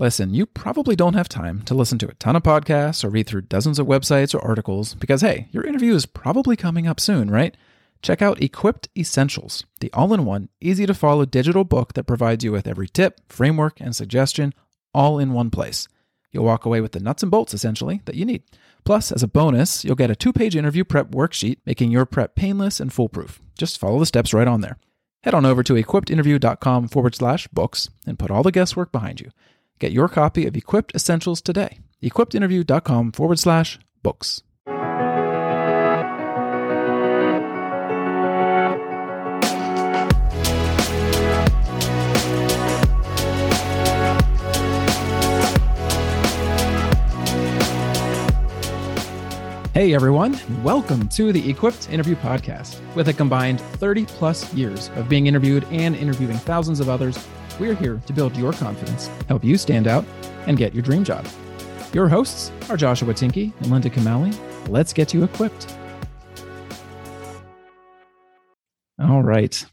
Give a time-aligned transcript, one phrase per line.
[0.00, 3.26] Listen, you probably don't have time to listen to a ton of podcasts or read
[3.26, 7.28] through dozens of websites or articles because, hey, your interview is probably coming up soon,
[7.32, 7.56] right?
[8.00, 12.44] Check out Equipped Essentials, the all in one, easy to follow digital book that provides
[12.44, 14.54] you with every tip, framework, and suggestion
[14.94, 15.88] all in one place.
[16.30, 18.44] You'll walk away with the nuts and bolts, essentially, that you need.
[18.84, 22.36] Plus, as a bonus, you'll get a two page interview prep worksheet, making your prep
[22.36, 23.40] painless and foolproof.
[23.58, 24.78] Just follow the steps right on there.
[25.24, 29.32] Head on over to equippedinterview.com forward slash books and put all the guesswork behind you.
[29.78, 31.78] Get your copy of Equipped Essentials today.
[32.02, 34.42] equippedinterview.com forward slash books.
[49.74, 52.80] Hey everyone, welcome to the Equipped Interview Podcast.
[52.96, 57.16] With a combined 30 plus years of being interviewed and interviewing thousands of others,
[57.58, 60.04] we're here to build your confidence, help you stand out,
[60.46, 61.26] and get your dream job.
[61.92, 64.36] Your hosts are Joshua Tinky and Linda Kamali.
[64.68, 65.76] Let's get you equipped.
[69.00, 69.64] All right.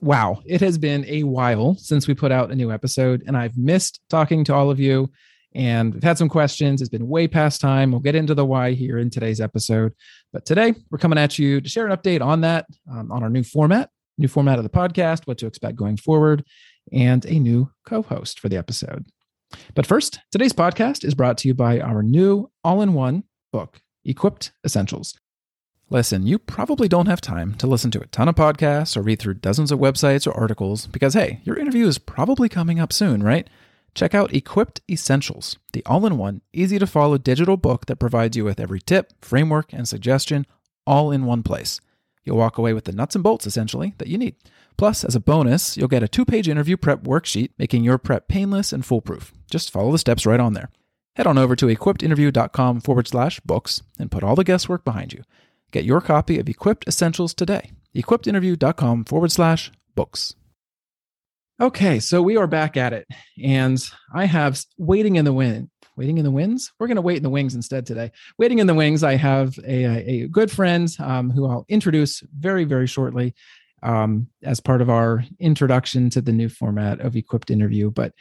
[0.00, 3.56] Wow, it has been a while since we put out a new episode, and I've
[3.56, 5.10] missed talking to all of you
[5.56, 6.82] and we've had some questions.
[6.82, 7.90] It's been way past time.
[7.90, 9.94] We'll get into the why here in today's episode.
[10.30, 13.30] But today we're coming at you to share an update on that, um, on our
[13.30, 16.44] new format, new format of the podcast, what to expect going forward,
[16.92, 19.06] and a new co host for the episode.
[19.74, 23.80] But first, today's podcast is brought to you by our new all in one book,
[24.04, 25.18] Equipped Essentials.
[25.88, 29.20] Listen, you probably don't have time to listen to a ton of podcasts or read
[29.20, 33.22] through dozens of websites or articles because, hey, your interview is probably coming up soon,
[33.22, 33.48] right?
[33.94, 38.36] Check out Equipped Essentials, the all in one, easy to follow digital book that provides
[38.36, 40.44] you with every tip, framework, and suggestion
[40.86, 41.80] all in one place.
[42.26, 44.34] You'll walk away with the nuts and bolts, essentially, that you need.
[44.76, 48.28] Plus, as a bonus, you'll get a two page interview prep worksheet, making your prep
[48.28, 49.32] painless and foolproof.
[49.50, 50.68] Just follow the steps right on there.
[51.14, 55.22] Head on over to equippedinterview.com forward slash books and put all the guesswork behind you.
[55.70, 57.70] Get your copy of Equipped Essentials today.
[57.94, 60.34] equippedinterview.com forward slash books.
[61.58, 63.06] Okay, so we are back at it,
[63.42, 63.82] and
[64.12, 65.70] I have waiting in the wind.
[65.96, 66.72] Waiting in the wings.
[66.78, 68.12] We're going to wait in the wings instead today.
[68.38, 69.84] Waiting in the wings, I have a,
[70.24, 73.34] a good friend um, who I'll introduce very, very shortly
[73.82, 77.90] um, as part of our introduction to the new format of Equipped Interview.
[77.90, 78.12] But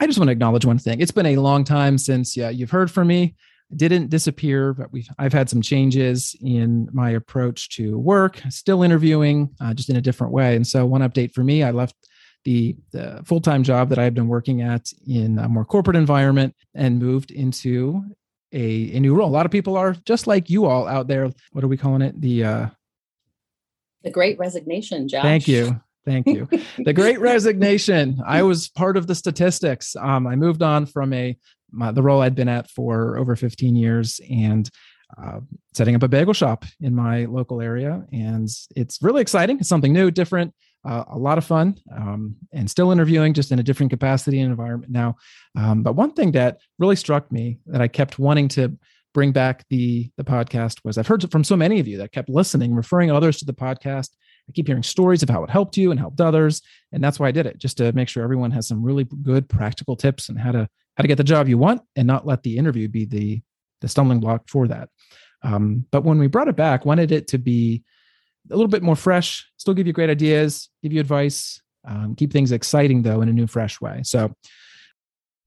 [0.00, 1.00] I just want to acknowledge one thing.
[1.00, 3.34] It's been a long time since yeah, you've heard from me.
[3.72, 8.40] I didn't disappear, but we've I've had some changes in my approach to work.
[8.50, 10.54] Still interviewing, uh, just in a different way.
[10.54, 11.96] And so, one update for me: I left
[12.44, 15.96] the, the full time job that I had been working at in a more corporate
[15.96, 18.04] environment and moved into
[18.52, 19.28] a, a new role.
[19.28, 21.30] A lot of people are just like you all out there.
[21.52, 22.20] What are we calling it?
[22.20, 22.66] The uh,
[24.02, 25.22] the Great Resignation, Josh.
[25.22, 25.80] Thank you.
[26.04, 26.48] Thank you.
[26.78, 28.20] the Great Resignation.
[28.26, 29.96] I was part of the statistics.
[29.96, 31.36] Um, I moved on from a
[31.72, 34.68] my, the role I'd been at for over 15 years and
[35.20, 35.40] uh,
[35.74, 38.04] setting up a bagel shop in my local area.
[38.12, 39.58] And it's really exciting.
[39.58, 40.54] It's something new, different
[40.84, 44.50] uh, a lot of fun um, and still interviewing just in a different capacity and
[44.50, 45.16] environment now.
[45.56, 48.76] Um, but one thing that really struck me that i kept wanting to
[49.12, 52.28] bring back the the podcast was i've heard from so many of you that kept
[52.28, 54.10] listening referring others to the podcast.
[54.48, 56.60] I keep hearing stories of how it helped you and helped others
[56.92, 59.48] and that's why i did it just to make sure everyone has some really good
[59.48, 62.42] practical tips on how to how to get the job you want and not let
[62.42, 63.42] the interview be the
[63.80, 64.88] the stumbling block for that.
[65.42, 67.84] Um, but when we brought it back wanted it to be
[68.50, 72.32] a little bit more fresh, still give you great ideas, give you advice, um, keep
[72.32, 74.00] things exciting though in a new, fresh way.
[74.02, 74.34] So,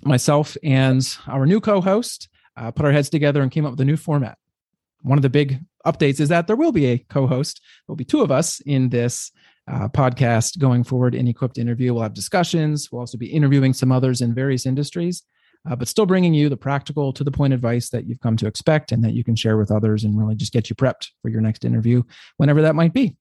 [0.03, 3.81] myself and our new co host uh, put our heads together and came up with
[3.81, 4.37] a new format.
[5.01, 7.61] One of the big updates is that there will be a co host.
[7.61, 9.31] There will be two of us in this
[9.67, 11.93] uh, podcast going forward in Equipped Interview.
[11.93, 12.91] We'll have discussions.
[12.91, 15.23] We'll also be interviewing some others in various industries
[15.69, 18.47] uh, but still bringing you the practical to the point advice that you've come to
[18.47, 21.29] expect and that you can share with others and really just get you prepped for
[21.29, 22.03] your next interview,
[22.37, 23.15] whenever that might be,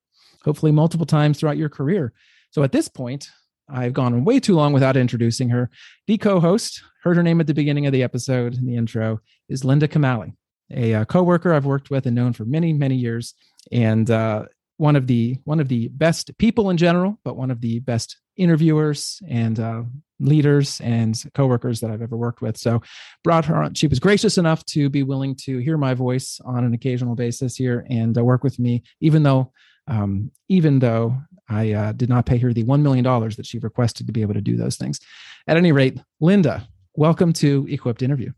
[0.44, 2.12] hopefully multiple times throughout your career.
[2.50, 3.28] So at this point,
[3.69, 5.70] I've gone way too long without introducing her.
[6.06, 9.21] The co host, heard her name at the beginning of the episode in the intro,
[9.48, 10.34] is Linda Kamali,
[10.71, 13.34] a, uh, coworker I've worked with and known for many, many years.
[13.72, 14.44] And uh,
[14.77, 18.18] one of the one of the best people in general, but one of the best
[18.36, 19.83] interviewers and uh,
[20.18, 22.57] leaders and coworkers that I've ever worked with.
[22.57, 22.83] So
[23.22, 23.74] brought her on.
[23.74, 27.57] She was gracious enough to be willing to hear my voice on an occasional basis
[27.57, 29.53] here and uh, work with me, even though
[29.89, 31.16] um, even though
[31.48, 34.34] I uh, did not pay her the $1 million that she requested to be able
[34.34, 34.98] to do those things.
[35.47, 38.33] At any rate, Linda, welcome to Equipped Interview.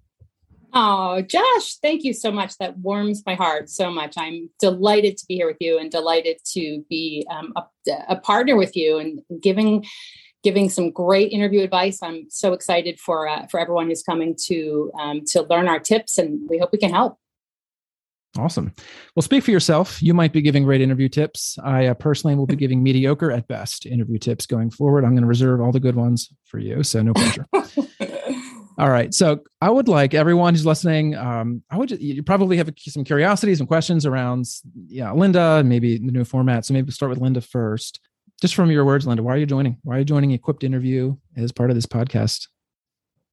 [0.75, 2.59] Oh, Josh, thank you so much.
[2.59, 4.15] That warms my heart so much.
[4.19, 7.63] I'm delighted to be here with you and delighted to be um, a,
[8.11, 9.87] a partner with you and giving
[10.43, 12.02] giving some great interview advice.
[12.02, 16.19] I'm so excited for uh, for everyone who's coming to um, to learn our tips,
[16.19, 17.19] and we hope we can help.
[18.37, 18.73] Awesome.
[19.17, 20.02] Well, speak for yourself.
[20.02, 21.58] You might be giving great interview tips.
[21.64, 25.05] I uh, personally will be giving mediocre at best interview tips going forward.
[25.05, 27.46] I'm going to reserve all the good ones for you, so no pressure.
[28.79, 29.12] all right.
[29.12, 31.17] So I would like everyone who's listening.
[31.17, 34.46] Um, I would you probably have some curiosities and questions around,
[34.87, 36.64] yeah, Linda, maybe the new format.
[36.64, 38.00] So maybe we'll start with Linda first.
[38.40, 39.79] Just from your words, Linda, why are you joining?
[39.82, 42.46] Why are you joining Equipped Interview as part of this podcast?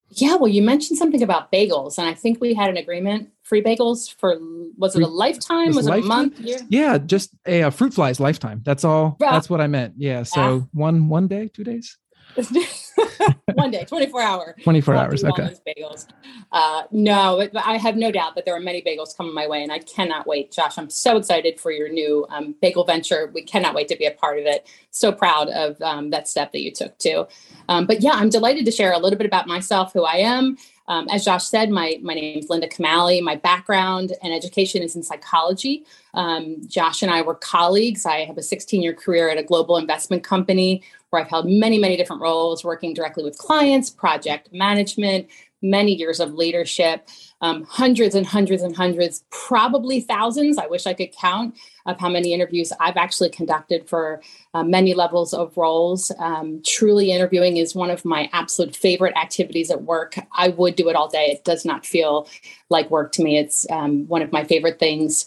[0.10, 3.62] Yeah, well, you mentioned something about bagels, and I think we had an agreement free
[3.62, 4.38] bagels for
[4.78, 5.68] was it a lifetime?
[5.68, 6.02] Was, was lifetime?
[6.02, 6.40] it a month?
[6.40, 6.58] Year?
[6.70, 8.62] Yeah, just a, a, fruit flies lifetime.
[8.66, 9.16] That's all.
[9.20, 9.96] That's what I meant.
[9.98, 10.24] Yeah.
[10.24, 10.62] So yeah.
[10.74, 11.98] one one day, two days.
[13.54, 14.56] one day 24 hour.
[14.64, 15.56] 24 hours okay.
[15.68, 16.08] bagels.
[16.52, 19.72] Uh, no i have no doubt that there are many bagels coming my way and
[19.72, 20.52] i cannot wait.
[20.52, 23.32] Josh i'm so excited for your new um, bagel venture.
[23.34, 24.68] We cannot wait to be a part of it.
[24.92, 27.28] So proud of um, that step that you took too.
[27.70, 30.58] Um, but yeah i'm delighted to share a little bit about myself who i am
[30.88, 33.22] um, as Josh said, my, my name is Linda Kamali.
[33.22, 35.86] My background and education is in psychology.
[36.14, 38.06] Um, Josh and I were colleagues.
[38.06, 41.80] I have a 16 year career at a global investment company where I've held many,
[41.80, 45.28] many different roles, working directly with clients, project management,
[45.70, 47.08] many years of leadership,
[47.42, 50.58] um, hundreds and hundreds and hundreds, probably thousands.
[50.58, 54.22] I wish I could count of how many interviews I've actually conducted for
[54.54, 56.12] uh, many levels of roles.
[56.20, 60.16] Um, truly, interviewing is one of my absolute favorite activities at work.
[60.32, 61.26] I would do it all day.
[61.26, 62.28] It does not feel
[62.70, 63.38] like work to me.
[63.38, 65.26] It's um, one of my favorite things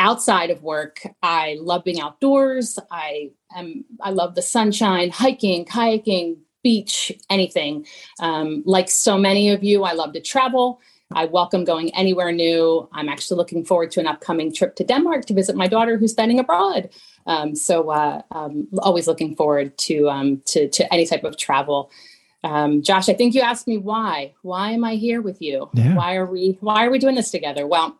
[0.00, 2.78] outside of work, I love being outdoors.
[2.90, 7.86] I am I love the sunshine, hiking, kayaking, beach, anything.
[8.20, 10.80] Um, like so many of you, I love to travel.
[11.12, 12.88] I welcome going anywhere new.
[12.92, 16.12] I'm actually looking forward to an upcoming trip to Denmark to visit my daughter who's
[16.12, 16.90] studying abroad.
[17.26, 21.90] Um, so uh, um, always looking forward to, um, to, to any type of travel.
[22.44, 24.34] Um, Josh, I think you asked me why.
[24.42, 25.68] Why am I here with you?
[25.74, 25.94] Yeah.
[25.94, 27.66] Why are we Why are we doing this together?
[27.66, 27.98] Well,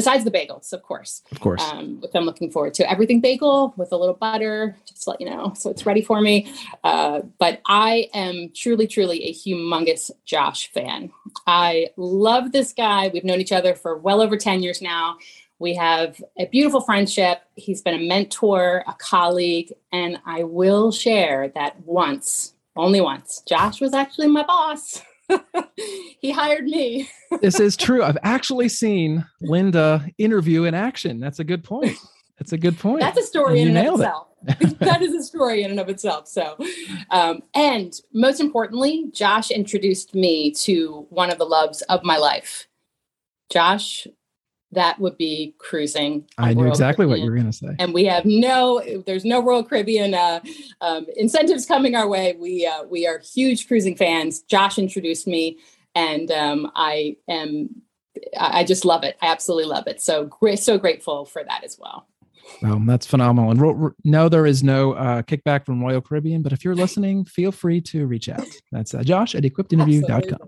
[0.00, 1.22] besides the bagels, of course.
[1.30, 1.62] Of course.
[1.62, 2.90] Um, which I'm looking forward to.
[2.90, 5.52] Everything bagel with a little butter, just to let you know.
[5.54, 6.50] So it's ready for me.
[6.82, 11.10] Uh, but I am truly, truly a humongous Josh fan.
[11.46, 13.10] I love this guy.
[13.12, 15.18] We've known each other for well over 10 years now.
[15.58, 17.42] We have a beautiful friendship.
[17.56, 23.82] He's been a mentor, a colleague, and I will share that once, only once, Josh
[23.82, 25.02] was actually my boss.
[26.20, 27.08] he hired me.
[27.40, 28.02] this is true.
[28.02, 31.20] I've actually seen Linda interview in action.
[31.20, 31.96] That's a good point.
[32.38, 33.00] That's a good point.
[33.00, 34.28] That's a story in and of itself.
[34.78, 36.26] that is a story in and of itself.
[36.26, 36.56] So,
[37.10, 42.66] um, and most importantly, Josh introduced me to one of the loves of my life.
[43.50, 44.06] Josh
[44.72, 46.26] that would be cruising.
[46.38, 47.08] I knew exactly Caribbean.
[47.08, 47.74] what you were going to say.
[47.78, 50.40] And we have no, there's no Royal Caribbean uh,
[50.80, 52.36] um, incentives coming our way.
[52.38, 54.42] We uh, we are huge cruising fans.
[54.42, 55.58] Josh introduced me,
[55.94, 57.82] and um, I am,
[58.38, 59.16] I just love it.
[59.20, 60.00] I absolutely love it.
[60.00, 62.06] So great, so grateful for that as well.
[62.62, 63.50] Well, that's phenomenal.
[63.50, 67.24] And ro- no, there is no uh, kickback from Royal Caribbean, but if you're listening,
[67.24, 68.46] feel free to reach out.
[68.70, 70.38] That's uh, Josh at equippedinterview.com.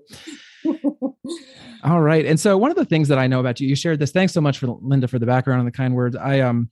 [1.84, 2.24] All right.
[2.24, 4.12] And so one of the things that I know about you, you shared this.
[4.12, 6.16] Thanks so much for Linda for the background and the kind words.
[6.16, 6.70] I um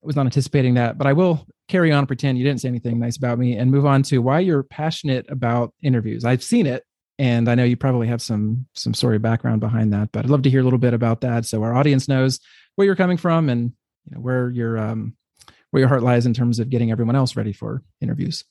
[0.00, 3.16] was not anticipating that, but I will carry on pretend you didn't say anything nice
[3.16, 6.24] about me and move on to why you're passionate about interviews.
[6.24, 6.84] I've seen it
[7.18, 10.42] and I know you probably have some some story background behind that, but I'd love
[10.42, 12.38] to hear a little bit about that so our audience knows
[12.76, 13.72] where you're coming from and
[14.04, 15.14] you know where your um
[15.70, 18.44] where your heart lies in terms of getting everyone else ready for interviews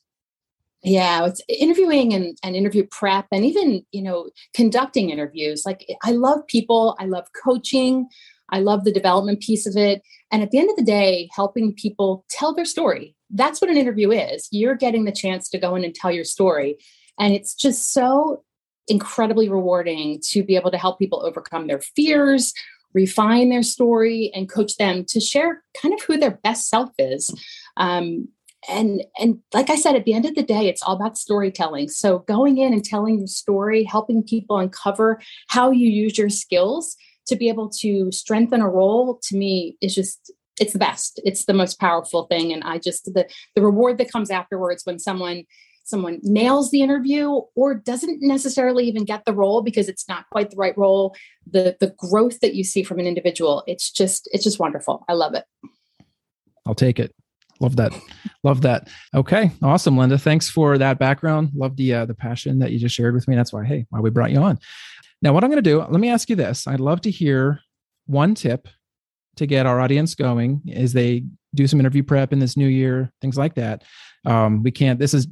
[0.82, 6.12] yeah it's interviewing and, and interview prep and even you know conducting interviews like i
[6.12, 8.06] love people i love coaching
[8.50, 11.74] i love the development piece of it and at the end of the day helping
[11.74, 13.14] people tell their story.
[13.30, 14.48] That's what an interview is.
[14.50, 16.76] You're getting the chance to go in and tell your story
[17.18, 18.44] and it's just so
[18.86, 22.52] incredibly rewarding to be able to help people overcome their fears
[22.94, 27.30] refine their story and coach them to share kind of who their best self is.
[27.76, 28.28] Um,
[28.68, 31.88] and and like i said at the end of the day it's all about storytelling.
[31.88, 36.96] So going in and telling your story helping people uncover how you use your skills
[37.26, 41.20] to be able to strengthen a role to me is just it's the best.
[41.24, 42.52] It's the most powerful thing.
[42.52, 45.44] And i just the the reward that comes afterwards when someone
[45.84, 50.50] someone nails the interview or doesn't necessarily even get the role because it's not quite
[50.50, 51.16] the right role
[51.50, 55.04] the the growth that you see from an individual it's just it's just wonderful.
[55.08, 55.44] I love it.
[56.66, 57.14] I'll take it
[57.60, 57.92] love that.
[58.44, 58.88] Love that.
[59.14, 60.18] Okay awesome linda.
[60.18, 61.50] Thanks for that background.
[61.54, 63.36] Love the uh, the passion that you just shared with me.
[63.36, 64.58] That's why hey why we brought you on.
[65.20, 66.66] Now what i'm going to do let me ask you this.
[66.66, 67.60] I'd love to hear
[68.06, 68.68] one tip
[69.36, 71.24] to get our audience going as they
[71.54, 73.84] do some interview prep in this new year things like that.
[74.26, 75.26] Um, we can't this is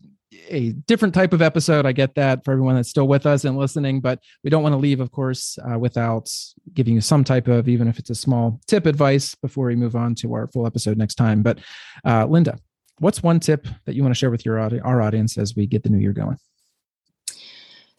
[0.48, 1.86] a different type of episode.
[1.86, 4.72] I get that for everyone that's still with us and listening, but we don't want
[4.74, 6.30] to leave, of course, uh, without
[6.76, 9.96] giving you some type of, even if it's a small tip advice before we move
[9.96, 11.42] on to our full episode next time.
[11.42, 11.58] But
[12.04, 12.58] uh, Linda,
[13.00, 15.82] what's one tip that you want to share with your our audience as we get
[15.82, 16.36] the new year going?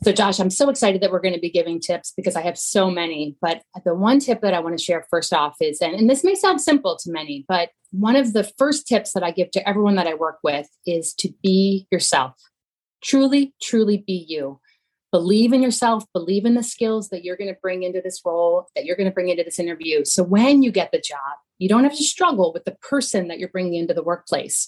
[0.03, 2.57] So, Josh, I'm so excited that we're going to be giving tips because I have
[2.57, 3.35] so many.
[3.41, 6.23] But the one tip that I want to share first off is, and, and this
[6.23, 9.67] may sound simple to many, but one of the first tips that I give to
[9.67, 12.35] everyone that I work with is to be yourself.
[13.03, 14.59] Truly, truly be you.
[15.11, 18.67] Believe in yourself, believe in the skills that you're going to bring into this role,
[18.75, 20.03] that you're going to bring into this interview.
[20.03, 23.39] So when you get the job, you don't have to struggle with the person that
[23.39, 24.67] you're bringing into the workplace.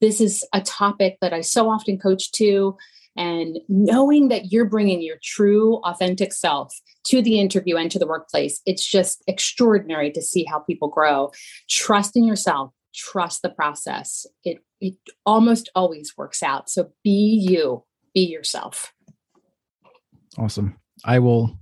[0.00, 2.76] This is a topic that I so often coach to
[3.18, 6.72] and knowing that you're bringing your true, authentic self
[7.06, 11.32] to the interview and to the workplace, it's just extraordinary to see how people grow.
[11.68, 14.24] Trust in yourself, trust the process.
[14.44, 14.94] It, it
[15.26, 16.70] almost always works out.
[16.70, 18.92] So be you, be yourself.
[20.38, 20.78] Awesome.
[21.04, 21.58] I will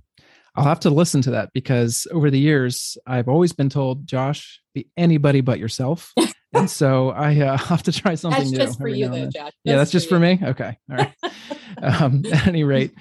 [0.55, 4.59] I'll have to listen to that because over the years I've always been told, Josh,
[4.73, 6.13] be anybody but yourself.
[6.53, 8.57] and so I uh, have to try something that's new.
[8.57, 9.33] Just for you, though, Josh.
[9.33, 10.39] That's yeah, that's just for, for me.
[10.41, 11.13] Okay, all right.
[12.01, 12.91] um, at any rate,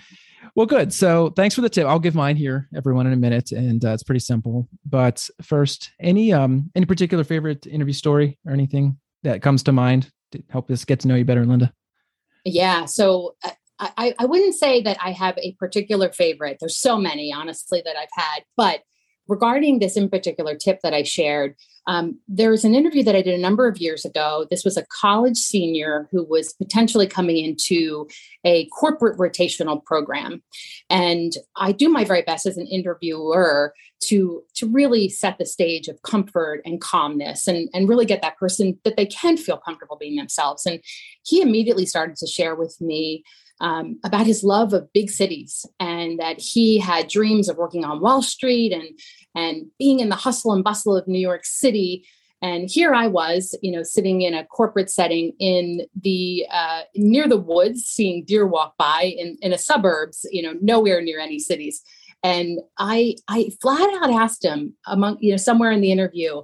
[0.54, 0.92] well, good.
[0.92, 1.86] So thanks for the tip.
[1.86, 4.68] I'll give mine here, everyone, in a minute, and uh, it's pretty simple.
[4.84, 10.10] But first, any um any particular favorite interview story or anything that comes to mind
[10.32, 11.72] to help us get to know you better, Linda?
[12.44, 12.84] Yeah.
[12.84, 16.58] So uh, I, I wouldn't say that I have a particular favorite.
[16.60, 18.44] There's so many, honestly, that I've had.
[18.56, 18.80] But
[19.28, 21.56] regarding this in particular tip that I shared,
[21.88, 24.46] um, there was an interview that I did a number of years ago.
[24.50, 28.08] This was a college senior who was potentially coming into
[28.44, 30.42] a corporate rotational program.
[30.90, 33.72] And I do my very best as an interviewer
[34.04, 38.36] to, to really set the stage of comfort and calmness and, and really get that
[38.36, 40.66] person that they can feel comfortable being themselves.
[40.66, 40.80] And
[41.24, 43.22] he immediately started to share with me
[43.60, 48.00] um, about his love of big cities and that he had dreams of working on
[48.00, 48.98] Wall Street and
[49.34, 52.06] and being in the hustle and bustle of New York City.
[52.42, 57.26] And here I was, you know, sitting in a corporate setting in the uh, near
[57.28, 61.38] the woods, seeing deer walk by in, in a suburbs, you know, nowhere near any
[61.38, 61.82] cities.
[62.22, 66.42] And I I flat out asked him among you know somewhere in the interview,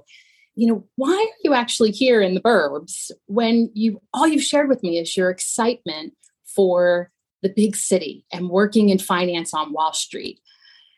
[0.55, 4.69] you know, why are you actually here in the burbs when you all you've shared
[4.69, 6.13] with me is your excitement
[6.55, 10.39] for the big city and working in finance on Wall Street.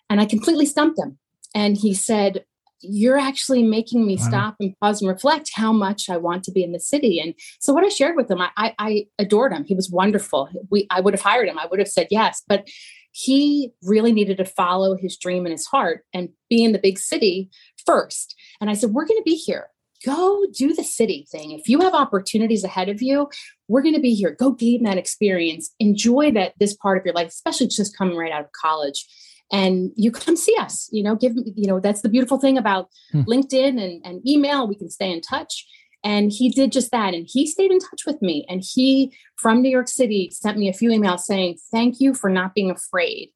[0.09, 1.17] And I completely stumped him.
[1.53, 2.45] And he said,
[2.81, 4.27] You're actually making me wow.
[4.27, 7.19] stop and pause and reflect how much I want to be in the city.
[7.19, 9.65] And so what I shared with him, I, I, I adored him.
[9.65, 10.50] He was wonderful.
[10.69, 11.57] We I would have hired him.
[11.57, 12.43] I would have said yes.
[12.47, 12.67] But
[13.12, 17.00] he really needed to follow his dream in his heart and be in the big
[17.00, 17.50] city
[17.85, 18.35] first.
[18.59, 19.69] And I said, We're going to be here
[20.05, 21.51] go do the city thing.
[21.51, 23.29] If you have opportunities ahead of you,
[23.67, 24.31] we're going to be here.
[24.31, 25.74] Go gain that experience.
[25.79, 29.05] Enjoy that this part of your life, especially just coming right out of college.
[29.51, 30.89] And you come see us.
[30.91, 33.21] You know, give you know that's the beautiful thing about hmm.
[33.21, 34.67] LinkedIn and, and email.
[34.67, 35.65] We can stay in touch.
[36.03, 37.15] And he did just that.
[37.15, 38.45] And he stayed in touch with me.
[38.47, 42.29] And he, from New York City, sent me a few emails saying, Thank you for
[42.29, 43.31] not being afraid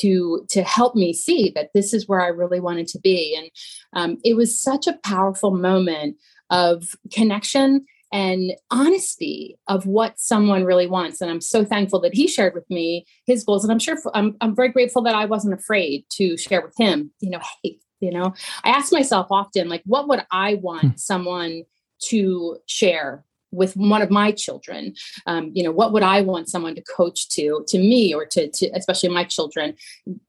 [0.00, 3.36] to to help me see that this is where I really wanted to be.
[3.36, 3.50] And
[3.92, 6.16] um, it was such a powerful moment
[6.50, 11.20] of connection and honesty of what someone really wants.
[11.20, 13.64] And I'm so thankful that he shared with me his goals.
[13.64, 17.10] And I'm sure I'm, I'm very grateful that I wasn't afraid to share with him,
[17.18, 18.32] you know, hey, you know,
[18.62, 20.96] I ask myself often, like, what would I want hmm.
[20.96, 21.64] someone
[22.04, 23.24] to share
[23.54, 24.94] with one of my children
[25.26, 28.50] um, you know what would i want someone to coach to to me or to,
[28.50, 29.74] to especially my children?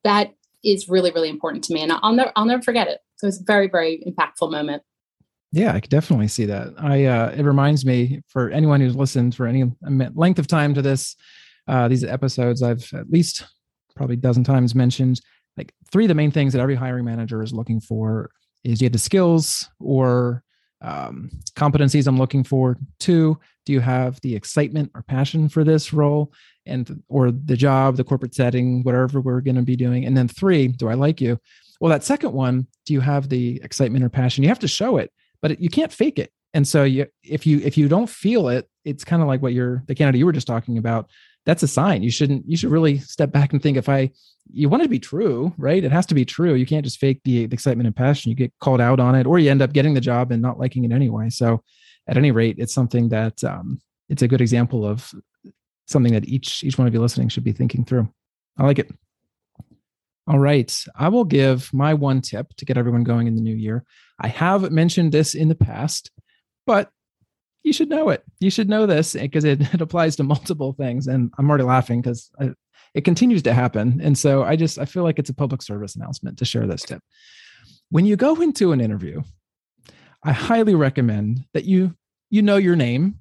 [0.04, 3.00] That is really really important to me and i'll never i'll never forget it.
[3.18, 4.84] So it's a very very impactful moment.
[5.52, 6.74] Yeah i could definitely see that.
[6.78, 9.66] I uh it reminds me for anyone who's listened for any
[10.14, 11.16] length of time to this
[11.68, 13.46] uh these episodes i've at least
[13.96, 15.22] probably a dozen times mentioned
[15.58, 18.30] like three of the main things that every hiring manager is looking for
[18.64, 20.44] is you have the skills or
[20.82, 22.78] um, competencies I'm looking for?
[23.00, 26.32] Two, do you have the excitement or passion for this role
[26.66, 30.06] and or the job, the corporate setting, whatever we're going to be doing?
[30.06, 31.40] And then three, do I like you?
[31.82, 34.44] Well, that second one, do you have the excitement or passion?
[34.44, 36.32] You have to show it, but you can't fake it.
[36.54, 39.54] And so you, if you if you don't feel it, it's kind of like what
[39.54, 41.10] you're the candidate you were just talking about
[41.46, 42.04] that's a sign.
[42.04, 44.12] You shouldn't you should really step back and think if i
[44.54, 45.84] you want it to be true right?
[45.84, 46.54] It has to be true.
[46.54, 48.30] You can't just fake the, the excitement and passion.
[48.30, 50.60] You get called out on it or you end up getting the job and not
[50.60, 51.30] liking it anyway.
[51.30, 51.64] So
[52.08, 55.12] at any rate it's something that um, it's a good example of
[55.88, 58.08] something that each each one of you listening should be thinking through.
[58.58, 58.92] I like it.
[60.28, 60.76] All right.
[60.96, 63.84] I will give my one tip to get everyone going in the new year.
[64.20, 66.12] I have mentioned this in the past
[66.66, 66.90] but
[67.66, 68.24] you should know it.
[68.40, 71.08] You should know this because it, it applies to multiple things.
[71.08, 72.32] And I'm already laughing because
[72.94, 74.00] it continues to happen.
[74.02, 76.84] And so I just I feel like it's a public service announcement to share this
[76.84, 77.02] tip.
[77.90, 79.24] When you go into an interview,
[80.24, 81.96] I highly recommend that you
[82.30, 83.20] you know your name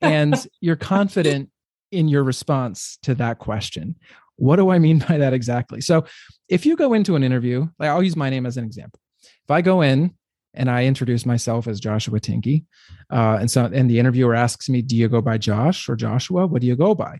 [0.00, 1.50] and you're confident
[1.90, 3.96] in your response to that question.
[4.36, 5.82] What do I mean by that exactly?
[5.82, 6.06] So,
[6.48, 9.00] if you go into an interview, like I'll use my name as an example.
[9.22, 10.14] If I go in
[10.54, 12.64] and I introduce myself as Joshua Tinky,
[13.10, 16.46] uh, and so and the interviewer asks me, "Do you go by Josh or Joshua?
[16.46, 17.18] What do you go by?"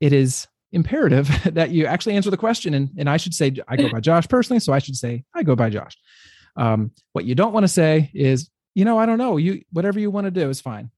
[0.00, 3.76] It is imperative that you actually answer the question, and and I should say I
[3.76, 5.96] go by Josh personally, so I should say I go by Josh.
[6.56, 9.36] Um, what you don't want to say is, you know, I don't know.
[9.36, 10.90] You whatever you want to do is fine.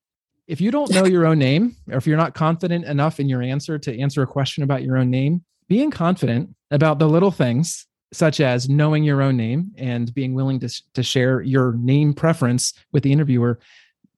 [0.47, 3.43] If you don't know your own name, or if you're not confident enough in your
[3.43, 7.87] answer to answer a question about your own name, being confident about the little things
[8.13, 12.73] such as knowing your own name and being willing to, to share your name preference
[12.93, 13.59] with the interviewer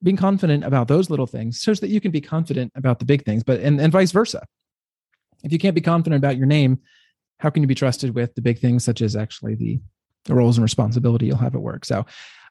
[0.02, 3.25] being confident about those little things so that you can be confident about the big
[3.25, 4.47] things but and, and vice versa.
[5.42, 6.80] If you can't be confident about your name
[7.40, 9.80] how can you be trusted with the big things such as actually the,
[10.25, 11.85] the roles and responsibility you'll have at work?
[11.85, 12.06] So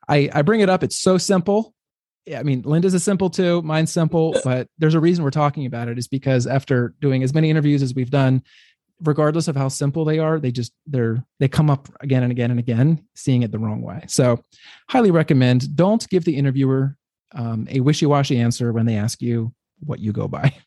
[0.08, 0.84] I, I bring it up.
[0.84, 1.76] It's so simple.
[2.36, 3.62] I mean, Linda's is simple too.
[3.62, 7.34] Mine's simple, but there's a reason we're talking about it is because after doing as
[7.34, 8.44] many interviews as we've done,
[9.04, 12.52] regardless of how simple they are they just they're they come up again and again
[12.52, 14.04] and again seeing it the wrong way.
[14.08, 14.42] So
[14.90, 16.96] highly recommend don't give the interviewer
[17.34, 20.54] um, a wishy-washy answer when they ask you what you go by.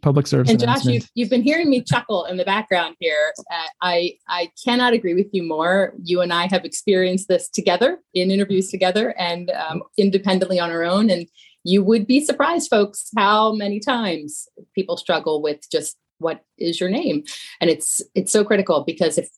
[0.00, 3.32] Public service and josh you've, you've been hearing me chuckle in the background here.
[3.50, 5.92] Uh, i i cannot agree with you more.
[6.02, 10.84] You and i have experienced this together in interviews together and um, independently on our
[10.84, 11.26] own and
[11.64, 16.90] you would be surprised folks how many times people struggle with just what is your
[16.90, 17.24] name?
[17.60, 19.28] And it's it's so critical because if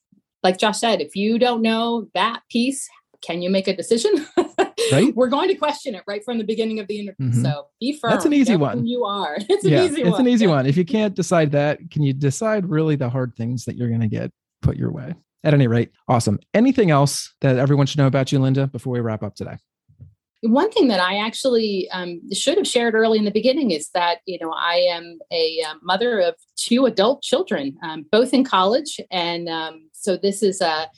[0.43, 2.89] like josh said if you don't know that piece
[3.23, 4.27] can you make a decision?
[4.91, 5.15] Right.
[5.15, 7.43] We're going to question it right from the beginning of the interview mm-hmm.
[7.43, 8.11] so be firm.
[8.11, 8.87] that's an easy one.
[8.87, 9.37] you are.
[9.49, 10.23] It's an yeah, easy it's one.
[10.23, 10.51] an easy yeah.
[10.51, 10.67] one.
[10.67, 14.01] If you can't decide that can you decide really the hard things that you're going
[14.01, 14.33] to get
[14.63, 15.15] put your way?
[15.45, 16.41] At any rate awesome.
[16.55, 19.59] Anything else that everyone should know about you linda before we wrap up today
[20.43, 24.21] one thing that I actually um, should have shared early in the beginning is that
[24.27, 29.01] you know I am a uh, mother of two adult children, um, both in college,
[29.11, 30.89] and um, so this is a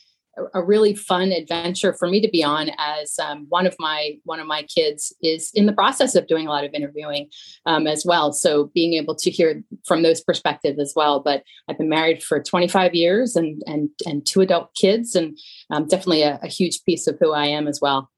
[0.55, 4.41] a really fun adventure for me to be on as um, one of my one
[4.41, 7.29] of my kids is in the process of doing a lot of interviewing
[7.67, 8.33] um, as well.
[8.33, 11.21] So being able to hear from those perspectives as well.
[11.21, 15.37] But i've been married for 25 years and and and two adult kids and
[15.71, 18.11] um, definitely a, a huge piece of who i am as well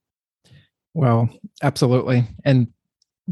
[0.95, 1.29] well,
[1.63, 2.27] absolutely.
[2.45, 2.69] And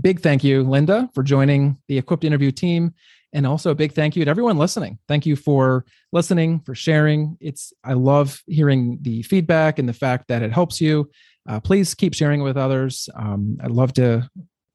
[0.01, 2.95] big thank you, Linda, for joining the Equipped Interview team.
[3.35, 4.99] And also a big thank you to everyone listening.
[5.09, 7.39] Thank you for listening, for sharing.
[7.41, 11.11] It's I love hearing the feedback and the fact that it helps you.
[11.49, 13.09] Uh, please keep sharing with others.
[13.15, 14.29] Um, I'd love to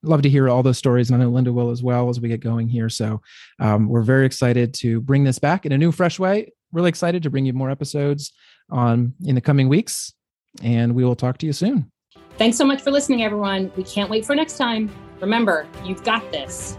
[0.03, 2.29] love to hear all those stories, and I know Linda will as well as we
[2.29, 2.89] get going here.
[2.89, 3.21] So
[3.59, 6.51] um, we're very excited to bring this back in a new, fresh way.
[6.71, 8.33] Really excited to bring you more episodes
[8.71, 10.13] on in the coming weeks,
[10.63, 11.91] and we will talk to you soon.
[12.37, 13.71] Thanks so much for listening, everyone.
[13.75, 14.91] We can't wait for next time.
[15.21, 16.77] Remember, you've got this.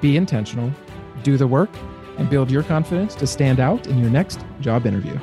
[0.00, 0.70] Be intentional,
[1.24, 1.70] do the work,
[2.16, 5.18] and build your confidence to stand out in your next job interview.